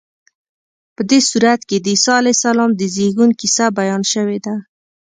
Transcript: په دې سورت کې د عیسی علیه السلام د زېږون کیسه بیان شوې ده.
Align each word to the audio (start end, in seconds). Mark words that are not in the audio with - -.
په 0.95 1.01
دې 1.09 1.19
سورت 1.29 1.61
کې 1.69 1.77
د 1.79 1.85
عیسی 1.93 2.11
علیه 2.19 2.35
السلام 2.37 2.71
د 2.75 2.81
زېږون 2.95 3.31
کیسه 3.39 3.65
بیان 3.79 4.01
شوې 4.13 4.37
ده. 4.45 4.55